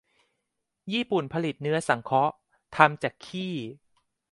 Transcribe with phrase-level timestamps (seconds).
[0.93, 2.33] ญี่ปุ่นผลิตเนื้อสังเคราะห์
[2.75, 3.53] ทำจากขี้